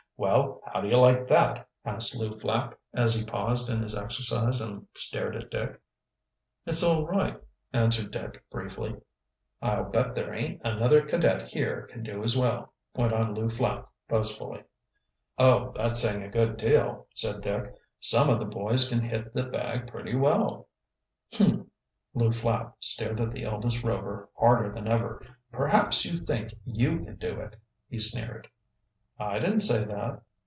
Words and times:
"Well, 0.23 0.61
how 0.67 0.81
do 0.81 0.87
you 0.89 0.97
like 0.97 1.27
that?" 1.29 1.67
asked 1.83 2.15
Lew 2.15 2.37
Flapp, 2.39 2.77
as 2.93 3.15
he 3.15 3.25
paused 3.25 3.71
in 3.71 3.81
his 3.81 3.95
exercise 3.95 4.61
and 4.61 4.85
stared 4.93 5.35
at 5.35 5.49
Dick. 5.49 5.81
"It's 6.63 6.83
all 6.83 7.07
right," 7.07 7.41
answered 7.73 8.11
Dick 8.11 8.43
briefly. 8.51 8.97
"I'll 9.63 9.85
bet 9.89 10.13
there 10.13 10.37
ain't 10.37 10.61
another 10.63 11.01
cadet 11.01 11.49
here 11.49 11.87
can 11.91 12.03
do 12.03 12.21
as 12.21 12.37
well," 12.37 12.71
went 12.95 13.13
on 13.13 13.33
Lew 13.33 13.49
Flapp 13.49 13.89
boastfully. 14.07 14.63
"Oh, 15.39 15.73
that's 15.75 15.99
saying 15.99 16.21
a 16.21 16.29
good 16.29 16.55
deal," 16.55 17.07
said 17.15 17.41
Dick. 17.41 17.73
"Some 17.99 18.29
of 18.29 18.37
the 18.37 18.45
boys 18.45 18.87
can 18.89 19.01
hit 19.01 19.33
the 19.33 19.45
bag 19.45 19.87
pretty 19.87 20.15
well." 20.15 20.67
"Humph!" 21.33 21.65
Lew 22.13 22.31
Flapp 22.31 22.75
stared 22.79 23.19
at 23.19 23.31
the 23.31 23.45
eldest 23.45 23.81
Rover 23.83 24.29
harder 24.37 24.71
than 24.71 24.87
ever. 24.87 25.25
"Perhaps 25.51 26.05
you 26.05 26.15
think 26.15 26.53
you 26.63 26.99
can 27.05 27.15
do 27.15 27.39
it," 27.41 27.55
he 27.89 27.97
sneered. 27.97 28.47
"I 29.19 29.37
didn't 29.37 29.61
say 29.61 29.83
that." 29.83 30.23